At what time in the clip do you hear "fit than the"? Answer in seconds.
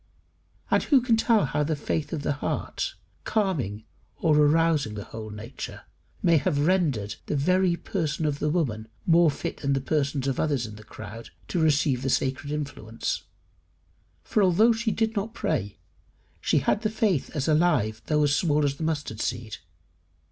9.29-9.79